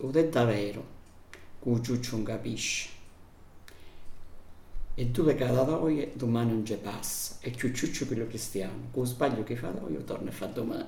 Ed 0.00 0.14
è 0.14 0.28
davvero, 0.28 0.86
che 1.58 1.82
Ciuccio 1.82 2.14
non 2.14 2.24
capisce. 2.24 2.88
E 4.94 5.06
dove 5.06 5.34
cade 5.34 5.68
l'oia, 5.68 6.08
domani 6.12 6.52
non 6.52 6.64
ci 6.64 6.76
passa. 6.76 7.38
E 7.40 7.50
più 7.50 7.74
Ciuccio 7.74 8.06
quello 8.06 8.28
cristiano, 8.28 8.90
con 8.92 9.02
lo 9.02 9.08
sbaglio 9.08 9.42
che 9.42 9.56
fa 9.56 9.74
io 9.88 10.04
torna 10.04 10.30
e 10.30 10.32
fa 10.32 10.46
domani. 10.46 10.86